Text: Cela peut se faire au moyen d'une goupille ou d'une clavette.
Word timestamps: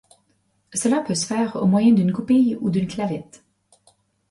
Cela 0.73 1.01
peut 1.01 1.13
se 1.13 1.27
faire 1.27 1.57
au 1.57 1.67
moyen 1.67 1.91
d'une 1.93 2.11
goupille 2.11 2.57
ou 2.59 2.71
d'une 2.71 2.87
clavette. 2.87 3.45